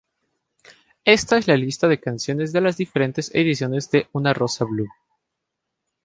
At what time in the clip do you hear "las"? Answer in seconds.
2.61-2.75